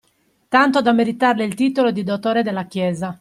Tanto 0.49 0.81
da 0.81 0.93
meritarle 0.93 1.43
il 1.43 1.53
titolo 1.53 1.91
di 1.91 2.01
dottore 2.03 2.41
della 2.41 2.65
Chiesa 2.65 3.09